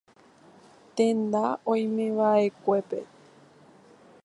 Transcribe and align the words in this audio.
Tenda 0.95 1.43
oimeva'ekuépe. 1.73 2.99